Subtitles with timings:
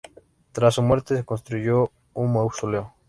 [0.51, 2.95] Tras su muerte, se construyó un mausoleo.